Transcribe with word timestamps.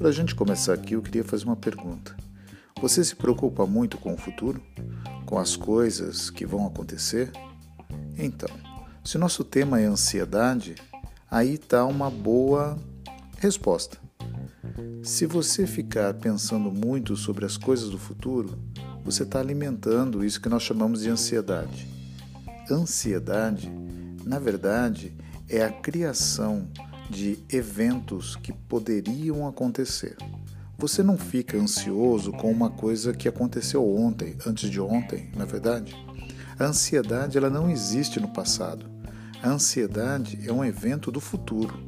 Para 0.00 0.08
a 0.08 0.12
gente 0.12 0.34
começar 0.34 0.72
aqui, 0.72 0.94
eu 0.94 1.02
queria 1.02 1.22
fazer 1.22 1.44
uma 1.44 1.54
pergunta. 1.54 2.16
Você 2.80 3.04
se 3.04 3.14
preocupa 3.14 3.66
muito 3.66 3.98
com 3.98 4.14
o 4.14 4.16
futuro? 4.16 4.58
Com 5.26 5.38
as 5.38 5.56
coisas 5.56 6.30
que 6.30 6.46
vão 6.46 6.66
acontecer? 6.66 7.30
Então, 8.16 8.48
se 9.04 9.18
nosso 9.18 9.44
tema 9.44 9.78
é 9.78 9.84
ansiedade, 9.84 10.74
aí 11.30 11.56
está 11.56 11.84
uma 11.84 12.10
boa 12.10 12.78
resposta. 13.36 13.98
Se 15.02 15.26
você 15.26 15.66
ficar 15.66 16.14
pensando 16.14 16.72
muito 16.72 17.14
sobre 17.14 17.44
as 17.44 17.58
coisas 17.58 17.90
do 17.90 17.98
futuro, 17.98 18.58
você 19.04 19.24
está 19.24 19.38
alimentando 19.38 20.24
isso 20.24 20.40
que 20.40 20.48
nós 20.48 20.62
chamamos 20.62 21.02
de 21.02 21.10
ansiedade. 21.10 21.86
Ansiedade, 22.70 23.70
na 24.24 24.38
verdade, 24.38 25.12
é 25.46 25.62
a 25.62 25.70
criação 25.70 26.70
de 27.10 27.38
eventos 27.50 28.36
que 28.36 28.52
poderiam 28.52 29.46
acontecer. 29.46 30.16
Você 30.78 31.02
não 31.02 31.18
fica 31.18 31.58
ansioso 31.58 32.32
com 32.32 32.50
uma 32.50 32.70
coisa 32.70 33.12
que 33.12 33.28
aconteceu 33.28 33.86
ontem, 33.86 34.36
antes 34.46 34.70
de 34.70 34.80
ontem, 34.80 35.28
na 35.36 35.42
é 35.42 35.46
verdade? 35.46 35.94
A 36.58 36.64
ansiedade 36.64 37.36
ela 37.36 37.50
não 37.50 37.68
existe 37.68 38.20
no 38.20 38.28
passado. 38.28 38.86
A 39.42 39.50
ansiedade 39.50 40.38
é 40.46 40.52
um 40.52 40.64
evento 40.64 41.10
do 41.10 41.20
futuro. 41.20 41.78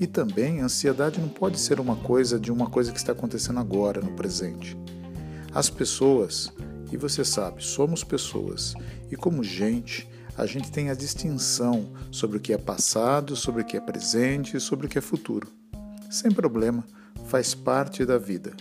E 0.00 0.06
também 0.06 0.60
a 0.60 0.64
ansiedade 0.64 1.20
não 1.20 1.28
pode 1.28 1.60
ser 1.60 1.78
uma 1.78 1.96
coisa 1.96 2.40
de 2.40 2.50
uma 2.50 2.68
coisa 2.68 2.90
que 2.90 2.98
está 2.98 3.12
acontecendo 3.12 3.60
agora, 3.60 4.00
no 4.00 4.12
presente. 4.12 4.76
As 5.54 5.70
pessoas, 5.70 6.52
e 6.90 6.96
você 6.96 7.24
sabe, 7.24 7.64
somos 7.64 8.02
pessoas, 8.02 8.74
e 9.10 9.16
como 9.16 9.44
gente, 9.44 10.08
a 10.36 10.46
gente 10.46 10.70
tem 10.70 10.90
a 10.90 10.94
distinção 10.94 11.92
sobre 12.10 12.38
o 12.38 12.40
que 12.40 12.52
é 12.52 12.58
passado, 12.58 13.36
sobre 13.36 13.62
o 13.62 13.64
que 13.64 13.76
é 13.76 13.80
presente 13.80 14.56
e 14.56 14.60
sobre 14.60 14.86
o 14.86 14.88
que 14.88 14.98
é 14.98 15.00
futuro. 15.00 15.48
Sem 16.10 16.30
problema, 16.30 16.84
faz 17.26 17.54
parte 17.54 18.04
da 18.04 18.18
vida. 18.18 18.52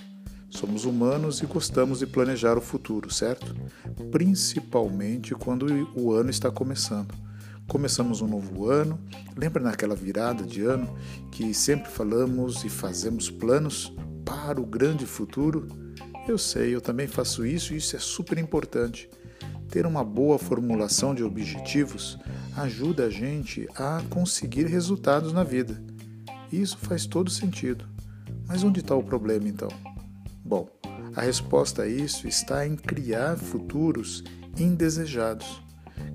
Somos 0.49 0.85
humanos 0.85 1.41
e 1.41 1.47
gostamos 1.47 1.99
de 1.99 2.05
planejar 2.05 2.57
o 2.57 2.61
futuro, 2.61 3.11
certo? 3.11 3.55
Principalmente 4.11 5.33
quando 5.33 5.89
o 5.95 6.13
ano 6.13 6.29
está 6.29 6.51
começando. 6.51 7.13
Começamos 7.67 8.21
um 8.21 8.27
novo 8.27 8.69
ano, 8.69 8.99
lembra 9.35 9.63
naquela 9.63 9.95
virada 9.95 10.43
de 10.43 10.61
ano 10.61 10.95
que 11.31 11.53
sempre 11.53 11.89
falamos 11.89 12.63
e 12.63 12.69
fazemos 12.69 13.31
planos 13.31 13.91
para 14.23 14.61
o 14.61 14.65
grande 14.65 15.05
futuro? 15.05 15.67
Eu 16.27 16.37
sei, 16.37 16.75
eu 16.75 16.81
também 16.81 17.07
faço 17.07 17.45
isso 17.45 17.73
e 17.73 17.77
isso 17.77 17.95
é 17.95 17.99
super 17.99 18.37
importante. 18.37 19.09
Ter 19.73 19.87
uma 19.87 20.03
boa 20.03 20.37
formulação 20.37 21.15
de 21.15 21.23
objetivos 21.23 22.19
ajuda 22.55 23.05
a 23.05 23.09
gente 23.09 23.67
a 23.73 24.03
conseguir 24.07 24.67
resultados 24.67 25.33
na 25.33 25.43
vida. 25.43 25.83
Isso 26.51 26.77
faz 26.77 27.07
todo 27.07 27.31
sentido. 27.31 27.83
Mas 28.47 28.63
onde 28.63 28.81
está 28.81 28.93
o 28.93 29.01
problema 29.01 29.49
então? 29.49 29.69
Bom, 30.45 30.69
a 31.15 31.21
resposta 31.21 31.81
a 31.81 31.87
isso 31.87 32.27
está 32.27 32.67
em 32.67 32.75
criar 32.75 33.35
futuros 33.35 34.23
indesejados. 34.59 35.63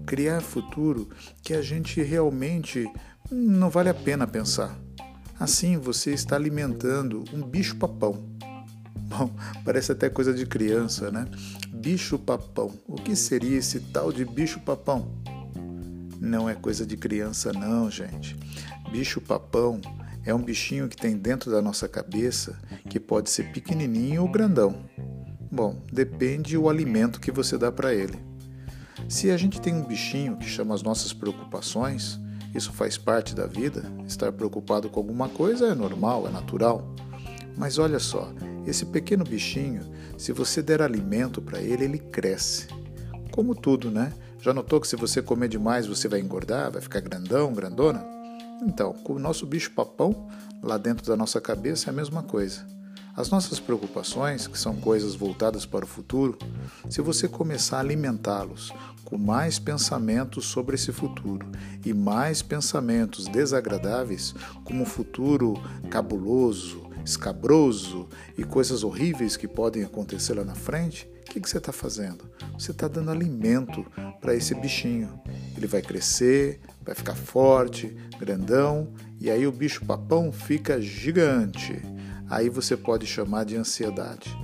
Criar 0.06 0.40
futuro 0.40 1.08
que 1.42 1.52
a 1.52 1.60
gente 1.60 2.00
realmente 2.00 2.88
não 3.28 3.68
vale 3.68 3.88
a 3.88 3.94
pena 3.94 4.24
pensar. 4.24 4.78
Assim 5.36 5.76
você 5.76 6.12
está 6.12 6.36
alimentando 6.36 7.24
um 7.34 7.42
bicho-papão. 7.42 8.24
Bom, 8.94 9.34
parece 9.66 9.90
até 9.90 10.08
coisa 10.08 10.32
de 10.32 10.46
criança, 10.46 11.10
né? 11.10 11.26
Bicho-papão. 11.78 12.72
O 12.88 12.96
que 12.96 13.14
seria 13.14 13.56
esse 13.56 13.78
tal 13.78 14.12
de 14.12 14.24
bicho-papão? 14.24 15.08
Não 16.20 16.48
é 16.48 16.54
coisa 16.54 16.84
de 16.84 16.96
criança, 16.96 17.52
não, 17.52 17.88
gente. 17.88 18.36
Bicho-papão 18.90 19.80
é 20.26 20.34
um 20.34 20.42
bichinho 20.42 20.88
que 20.88 20.96
tem 20.96 21.16
dentro 21.16 21.52
da 21.52 21.62
nossa 21.62 21.86
cabeça 21.86 22.58
que 22.90 22.98
pode 22.98 23.30
ser 23.30 23.52
pequenininho 23.52 24.22
ou 24.22 24.28
grandão. 24.28 24.74
Bom, 25.52 25.80
depende 25.92 26.58
o 26.58 26.68
alimento 26.68 27.20
que 27.20 27.30
você 27.30 27.56
dá 27.56 27.70
para 27.70 27.94
ele. 27.94 28.18
Se 29.08 29.30
a 29.30 29.36
gente 29.36 29.60
tem 29.60 29.72
um 29.72 29.86
bichinho 29.86 30.36
que 30.36 30.48
chama 30.48 30.74
as 30.74 30.82
nossas 30.82 31.12
preocupações, 31.12 32.18
isso 32.52 32.72
faz 32.72 32.98
parte 32.98 33.36
da 33.36 33.46
vida. 33.46 33.84
Estar 34.04 34.32
preocupado 34.32 34.90
com 34.90 34.98
alguma 34.98 35.28
coisa 35.28 35.68
é 35.68 35.74
normal, 35.76 36.26
é 36.26 36.30
natural. 36.30 36.92
Mas 37.56 37.78
olha 37.78 38.00
só, 38.00 38.32
esse 38.66 38.84
pequeno 38.84 39.22
bichinho, 39.22 39.82
se 40.18 40.32
você 40.32 40.60
der 40.60 40.82
alimento 40.82 41.40
para 41.40 41.60
ele, 41.60 41.84
ele 41.84 41.98
cresce. 41.98 42.66
Como 43.30 43.54
tudo, 43.54 43.90
né? 43.90 44.12
Já 44.40 44.52
notou 44.52 44.80
que 44.80 44.88
se 44.88 44.96
você 44.96 45.22
comer 45.22 45.48
demais 45.48 45.86
você 45.86 46.08
vai 46.08 46.20
engordar, 46.20 46.72
vai 46.72 46.82
ficar 46.82 47.00
grandão, 47.00 47.52
grandona? 47.52 48.04
Então, 48.62 48.92
com 48.92 49.14
o 49.14 49.18
nosso 49.18 49.46
bicho-papão, 49.46 50.28
lá 50.60 50.76
dentro 50.76 51.06
da 51.06 51.16
nossa 51.16 51.40
cabeça, 51.40 51.88
é 51.88 51.90
a 51.90 51.94
mesma 51.94 52.22
coisa. 52.22 52.66
As 53.16 53.30
nossas 53.30 53.60
preocupações, 53.60 54.46
que 54.46 54.58
são 54.58 54.76
coisas 54.76 55.14
voltadas 55.14 55.64
para 55.64 55.84
o 55.84 55.88
futuro, 55.88 56.36
se 56.90 57.00
você 57.00 57.28
começar 57.28 57.76
a 57.76 57.80
alimentá-los 57.80 58.72
com 59.04 59.16
mais 59.16 59.58
pensamentos 59.58 60.46
sobre 60.46 60.74
esse 60.74 60.92
futuro 60.92 61.46
e 61.84 61.94
mais 61.94 62.42
pensamentos 62.42 63.26
desagradáveis, 63.26 64.34
como 64.64 64.82
um 64.82 64.86
futuro 64.86 65.54
cabuloso, 65.90 66.87
escabroso 67.08 68.08
e 68.36 68.44
coisas 68.44 68.84
horríveis 68.84 69.36
que 69.36 69.48
podem 69.48 69.82
acontecer 69.82 70.34
lá 70.34 70.44
na 70.44 70.54
frente, 70.54 71.10
o 71.28 71.30
que, 71.32 71.40
que 71.40 71.48
você 71.48 71.58
está 71.58 71.72
fazendo? 71.72 72.24
Você 72.58 72.70
está 72.70 72.88
dando 72.88 73.10
alimento 73.10 73.84
para 74.20 74.34
esse 74.34 74.54
bichinho. 74.54 75.20
Ele 75.56 75.66
vai 75.66 75.82
crescer, 75.82 76.60
vai 76.82 76.94
ficar 76.94 77.14
forte, 77.14 77.94
grandão, 78.18 78.88
e 79.20 79.30
aí 79.30 79.46
o 79.46 79.52
bicho-papão 79.52 80.32
fica 80.32 80.80
gigante. 80.80 81.82
Aí 82.30 82.48
você 82.48 82.76
pode 82.76 83.06
chamar 83.06 83.44
de 83.44 83.56
ansiedade. 83.56 84.36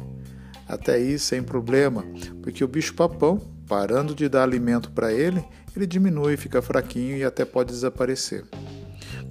Até 0.69 0.94
aí 0.94 1.19
sem 1.19 1.42
problema, 1.42 2.04
porque 2.42 2.64
o 2.64 2.69
bicho-papão, 2.69 3.38
parando 3.66 4.14
de 4.14 4.28
dar 4.28 4.42
alimento 4.42 4.91
para 4.91 5.12
ele, 5.12 5.44
ele 5.76 5.86
diminui, 5.86 6.36
fica 6.36 6.62
fraquinho 6.62 7.16
e 7.16 7.24
até 7.24 7.44
pode 7.44 7.72
desaparecer. 7.72 8.44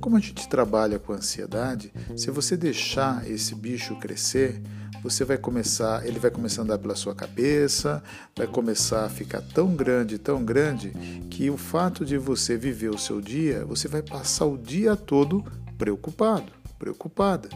Como 0.03 0.18
a 0.18 0.19
gente 0.19 0.50
trabalha 0.50 1.00
com 1.00 1.14
ansiedade, 1.14 1.94
se 2.18 2.30
você 2.30 2.58
deixar 2.58 3.25
esse 3.25 3.56
bicho 3.56 3.96
crescer, 3.96 4.62
você 5.02 5.24
vai 5.24 5.38
começar, 5.38 6.06
ele 6.06 6.19
vai 6.19 6.30
começar 6.30 6.62
a 6.62 6.66
andar 6.66 6.78
pela 6.78 6.94
sua 6.94 7.16
cabeça, 7.16 8.03
vai 8.36 8.46
começar 8.46 9.06
a 9.06 9.09
ficar 9.09 9.41
tão 9.41 9.74
grande, 9.74 10.18
tão 10.18 10.44
grande, 10.44 10.90
que 11.30 11.50
o 11.50 11.56
fato 11.56 12.03
de 12.03 12.18
você 12.18 12.58
viver 12.58 12.90
o 12.90 12.97
seu 12.97 13.22
dia, 13.22 13.64
você 13.64 13.88
vai 13.88 14.02
passar 14.02 14.46
o 14.46 14.58
dia 14.58 14.97
todo 14.97 15.41
preocupado, 15.78 16.52
preocupada. 16.78 17.47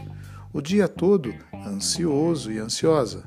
O 0.50 0.62
dia 0.62 0.88
todo 0.88 1.34
ansioso 1.66 2.50
e 2.50 2.58
ansiosa. 2.58 3.24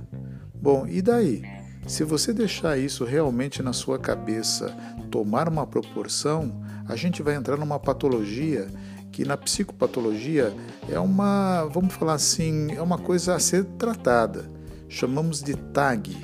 Bom, 0.56 0.88
e 0.88 1.00
daí? 1.00 1.44
Se 1.86 2.04
você 2.04 2.34
deixar 2.34 2.76
isso 2.76 3.06
realmente 3.06 3.62
na 3.62 3.72
sua 3.72 4.00
cabeça 4.00 4.76
tomar 5.12 5.48
uma 5.48 5.68
proporção, 5.68 6.60
a 6.88 6.96
gente 6.96 7.22
vai 7.22 7.36
entrar 7.36 7.58
numa 7.58 7.80
patologia 7.80 8.68
que 9.12 9.26
na 9.26 9.36
psicopatologia 9.36 10.54
é 10.90 11.00
uma, 11.00 11.66
vamos 11.66 11.94
falar 11.94 12.14
assim, 12.14 12.72
é 12.72 12.82
uma 12.82 12.98
coisa 12.98 13.36
a 13.36 13.40
ser 13.40 13.66
tratada. 13.78 14.50
Chamamos 14.88 15.42
de 15.44 15.56
TAG. 15.56 16.16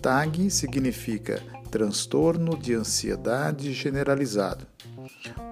TAG 0.00 0.50
significa 0.50 1.42
transtorno 1.70 2.56
de 2.56 2.74
ansiedade 2.74 3.72
generalizado. 3.72 4.66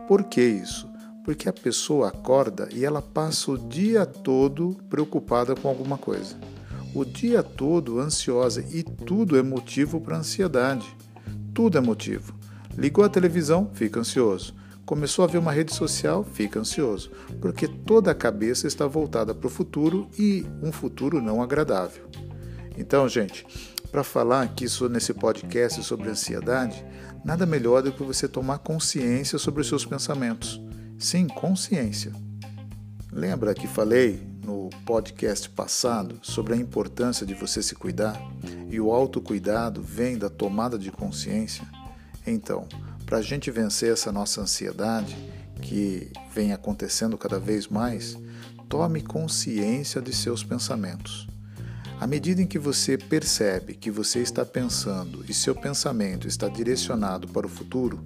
Por 0.08 0.24
que 0.24 0.42
isso? 0.42 0.88
Porque 1.24 1.48
a 1.48 1.52
pessoa 1.52 2.08
acorda 2.08 2.68
e 2.72 2.84
ela 2.84 3.02
passa 3.02 3.50
o 3.50 3.58
dia 3.58 4.06
todo 4.06 4.76
preocupada 4.88 5.54
com 5.54 5.68
alguma 5.68 5.98
coisa. 5.98 6.36
O 6.94 7.04
dia 7.04 7.42
todo 7.42 8.00
ansiosa 8.00 8.64
e 8.70 8.82
tudo 8.82 9.36
é 9.36 9.42
motivo 9.42 10.00
para 10.00 10.16
ansiedade. 10.16 10.86
Tudo 11.52 11.76
é 11.76 11.80
motivo. 11.80 12.34
Ligou 12.78 13.04
a 13.04 13.08
televisão, 13.08 13.70
fica 13.74 14.00
ansioso 14.00 14.54
Começou 14.86 15.24
a 15.24 15.28
ver 15.28 15.38
uma 15.38 15.50
rede 15.50 15.74
social, 15.74 16.22
fica 16.22 16.60
ansioso, 16.60 17.10
porque 17.40 17.66
toda 17.66 18.12
a 18.12 18.14
cabeça 18.14 18.68
está 18.68 18.86
voltada 18.86 19.34
para 19.34 19.48
o 19.48 19.50
futuro 19.50 20.08
e 20.16 20.46
um 20.62 20.70
futuro 20.70 21.20
não 21.20 21.42
agradável. 21.42 22.08
Então, 22.78 23.08
gente, 23.08 23.44
para 23.90 24.04
falar 24.04 24.42
aqui 24.42 24.66
nesse 24.88 25.12
podcast 25.12 25.82
sobre 25.82 26.08
ansiedade, 26.08 26.86
nada 27.24 27.44
melhor 27.44 27.82
do 27.82 27.90
que 27.90 28.04
você 28.04 28.28
tomar 28.28 28.58
consciência 28.58 29.40
sobre 29.40 29.60
os 29.60 29.66
seus 29.66 29.84
pensamentos. 29.84 30.62
Sim, 30.96 31.26
consciência. 31.26 32.12
Lembra 33.10 33.54
que 33.54 33.66
falei 33.66 34.24
no 34.44 34.70
podcast 34.84 35.50
passado 35.50 36.20
sobre 36.22 36.54
a 36.54 36.56
importância 36.56 37.26
de 37.26 37.34
você 37.34 37.60
se 37.60 37.74
cuidar 37.74 38.22
e 38.70 38.78
o 38.78 38.92
autocuidado 38.92 39.82
vem 39.82 40.16
da 40.16 40.30
tomada 40.30 40.78
de 40.78 40.92
consciência? 40.92 41.66
Então, 42.24 42.68
para 43.06 43.18
a 43.18 43.22
gente 43.22 43.50
vencer 43.50 43.92
essa 43.92 44.10
nossa 44.10 44.40
ansiedade, 44.42 45.16
que 45.62 46.10
vem 46.34 46.52
acontecendo 46.52 47.16
cada 47.16 47.38
vez 47.38 47.68
mais, 47.68 48.18
tome 48.68 49.00
consciência 49.00 50.02
de 50.02 50.12
seus 50.12 50.44
pensamentos. 50.44 51.26
À 51.98 52.06
medida 52.06 52.42
em 52.42 52.46
que 52.46 52.58
você 52.58 52.98
percebe 52.98 53.74
que 53.74 53.90
você 53.90 54.18
está 54.18 54.44
pensando 54.44 55.24
e 55.26 55.32
seu 55.32 55.54
pensamento 55.54 56.28
está 56.28 56.48
direcionado 56.48 57.26
para 57.28 57.46
o 57.46 57.48
futuro, 57.48 58.04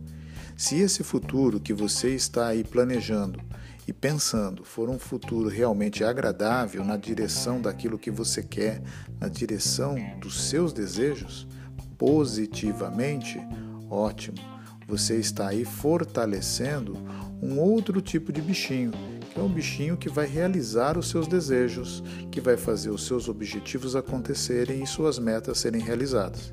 Se 0.61 0.79
esse 0.79 1.03
futuro 1.03 1.58
que 1.58 1.73
você 1.73 2.14
está 2.14 2.49
aí 2.49 2.62
planejando 2.62 3.41
e 3.88 3.94
pensando 3.94 4.62
for 4.62 4.91
um 4.91 4.99
futuro 4.99 5.49
realmente 5.49 6.05
agradável 6.05 6.85
na 6.85 6.99
direção 6.99 7.62
daquilo 7.62 7.99
que 7.99 8.11
você 8.11 8.43
quer, 8.43 8.82
na 9.19 9.26
direção 9.26 9.96
dos 10.20 10.50
seus 10.50 10.75
desejos, 10.75 11.49
positivamente, 11.96 13.41
ótimo. 13.88 14.60
Você 14.91 15.19
está 15.19 15.51
aí 15.51 15.65
fortalecendo 15.65 16.99
um 17.41 17.61
outro 17.61 18.03
tipo 18.03 18.33
de 18.33 18.43
bichinho, 18.43 18.91
que 19.33 19.39
é 19.39 19.43
um 19.43 19.49
bichinho 19.49 19.97
que 19.97 20.09
vai 20.09 20.27
realizar 20.27 20.99
os 20.99 21.09
seus 21.09 21.29
desejos, 21.29 22.03
que 22.29 22.41
vai 22.41 22.57
fazer 22.57 22.91
os 22.91 23.07
seus 23.07 23.29
objetivos 23.29 23.95
acontecerem 23.95 24.83
e 24.83 24.87
suas 24.89 25.17
metas 25.17 25.61
serem 25.61 25.81
realizadas. 25.81 26.53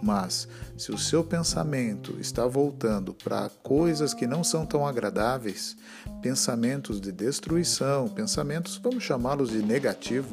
Mas, 0.00 0.46
se 0.78 0.92
o 0.92 0.98
seu 0.98 1.24
pensamento 1.24 2.16
está 2.20 2.46
voltando 2.46 3.12
para 3.12 3.50
coisas 3.64 4.14
que 4.14 4.24
não 4.24 4.44
são 4.44 4.64
tão 4.64 4.86
agradáveis, 4.86 5.76
pensamentos 6.22 7.00
de 7.00 7.10
destruição, 7.10 8.08
pensamentos, 8.08 8.80
vamos 8.80 9.02
chamá-los 9.02 9.50
de 9.50 9.58
negativo, 9.58 10.32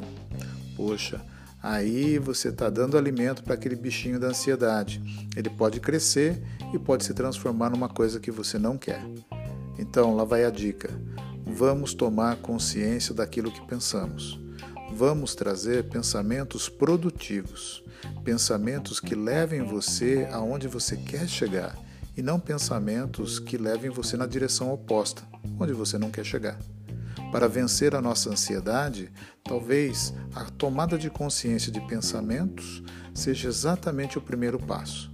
poxa, 0.76 1.20
aí 1.62 2.18
você 2.18 2.48
está 2.48 2.68
dando 2.68 2.98
alimento 2.98 3.42
para 3.42 3.54
aquele 3.54 3.76
bichinho 3.76 4.18
da 4.18 4.28
ansiedade. 4.28 5.02
Ele 5.36 5.48
pode 5.48 5.78
crescer 5.80 6.42
e 6.74 6.78
pode 6.78 7.04
se 7.04 7.14
transformar 7.14 7.70
numa 7.70 7.88
coisa 7.88 8.18
que 8.18 8.30
você 8.30 8.58
não 8.58 8.76
quer. 8.76 9.04
Então, 9.78 10.14
lá 10.14 10.24
vai 10.24 10.44
a 10.44 10.50
dica. 10.50 10.90
Vamos 11.46 11.94
tomar 11.94 12.36
consciência 12.36 13.14
daquilo 13.14 13.52
que 13.52 13.66
pensamos. 13.66 14.40
Vamos 14.94 15.34
trazer 15.34 15.88
pensamentos 15.88 16.68
produtivos, 16.68 17.82
pensamentos 18.22 19.00
que 19.00 19.14
levem 19.14 19.62
você 19.62 20.28
aonde 20.30 20.68
você 20.68 20.96
quer 20.96 21.26
chegar 21.26 21.76
e 22.16 22.22
não 22.22 22.38
pensamentos 22.38 23.38
que 23.38 23.56
levem 23.56 23.90
você 23.90 24.16
na 24.16 24.26
direção 24.26 24.72
oposta, 24.72 25.22
onde 25.58 25.72
você 25.72 25.96
não 25.96 26.10
quer 26.10 26.24
chegar. 26.24 26.58
Para 27.32 27.48
vencer 27.48 27.94
a 27.94 28.02
nossa 28.02 28.28
ansiedade, 28.28 29.10
talvez 29.42 30.12
a 30.34 30.44
tomada 30.44 30.98
de 30.98 31.08
consciência 31.08 31.72
de 31.72 31.80
pensamentos 31.80 32.82
seja 33.14 33.48
exatamente 33.48 34.18
o 34.18 34.20
primeiro 34.20 34.58
passo. 34.58 35.10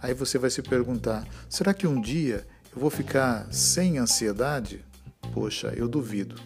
Aí 0.00 0.14
você 0.14 0.38
vai 0.38 0.48
se 0.48 0.62
perguntar: 0.62 1.26
será 1.48 1.74
que 1.74 1.86
um 1.86 2.00
dia 2.00 2.46
eu 2.72 2.80
vou 2.80 2.88
ficar 2.88 3.52
sem 3.52 3.98
ansiedade? 3.98 4.84
Poxa, 5.34 5.72
eu 5.76 5.88
duvido. 5.88 6.36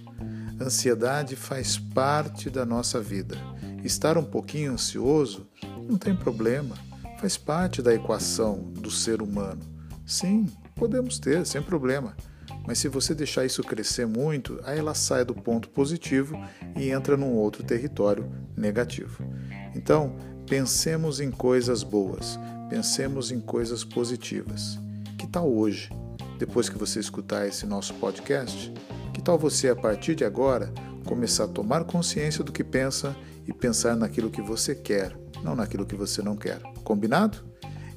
Ansiedade 0.58 1.36
faz 1.36 1.76
parte 1.76 2.48
da 2.48 2.64
nossa 2.64 2.98
vida. 2.98 3.36
Estar 3.84 4.16
um 4.16 4.24
pouquinho 4.24 4.72
ansioso 4.72 5.46
não 5.86 5.98
tem 5.98 6.16
problema, 6.16 6.76
faz 7.20 7.36
parte 7.36 7.82
da 7.82 7.94
equação 7.94 8.72
do 8.72 8.90
ser 8.90 9.20
humano. 9.20 9.60
Sim, 10.06 10.46
podemos 10.74 11.18
ter, 11.18 11.46
sem 11.46 11.60
problema. 11.60 12.16
Mas 12.66 12.78
se 12.78 12.88
você 12.88 13.14
deixar 13.14 13.44
isso 13.44 13.62
crescer 13.62 14.06
muito, 14.06 14.60
aí 14.64 14.78
ela 14.78 14.94
sai 14.94 15.24
do 15.24 15.34
ponto 15.34 15.68
positivo 15.68 16.36
e 16.76 16.90
entra 16.90 17.16
num 17.16 17.32
outro 17.32 17.62
território 17.62 18.30
negativo. 18.56 19.24
Então, 19.74 20.16
pensemos 20.48 21.20
em 21.20 21.30
coisas 21.30 21.82
boas, 21.82 22.38
pensemos 22.68 23.30
em 23.30 23.40
coisas 23.40 23.84
positivas. 23.84 24.78
Que 25.18 25.26
tal 25.26 25.52
hoje, 25.52 25.90
depois 26.38 26.68
que 26.68 26.78
você 26.78 27.00
escutar 27.00 27.46
esse 27.46 27.66
nosso 27.66 27.94
podcast, 27.94 28.72
que 29.12 29.22
tal 29.22 29.38
você, 29.38 29.68
a 29.68 29.76
partir 29.76 30.14
de 30.14 30.24
agora, 30.24 30.72
começar 31.04 31.44
a 31.44 31.48
tomar 31.48 31.84
consciência 31.84 32.44
do 32.44 32.52
que 32.52 32.64
pensa 32.64 33.16
e 33.46 33.52
pensar 33.52 33.96
naquilo 33.96 34.30
que 34.30 34.40
você 34.40 34.74
quer, 34.74 35.16
não 35.42 35.56
naquilo 35.56 35.86
que 35.86 35.96
você 35.96 36.22
não 36.22 36.36
quer? 36.36 36.60
Combinado? 36.84 37.38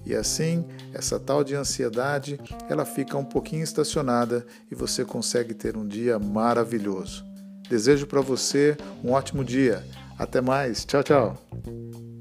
E 0.05 0.15
assim, 0.15 0.65
essa 0.93 1.19
tal 1.19 1.43
de 1.43 1.55
ansiedade, 1.55 2.39
ela 2.69 2.85
fica 2.85 3.17
um 3.17 3.25
pouquinho 3.25 3.63
estacionada 3.63 4.45
e 4.69 4.75
você 4.75 5.05
consegue 5.05 5.53
ter 5.53 5.77
um 5.77 5.87
dia 5.87 6.19
maravilhoso. 6.19 7.25
Desejo 7.69 8.05
para 8.05 8.21
você 8.21 8.77
um 9.03 9.11
ótimo 9.11 9.43
dia. 9.43 9.83
Até 10.17 10.41
mais. 10.41 10.85
Tchau, 10.85 11.03
tchau. 11.03 12.12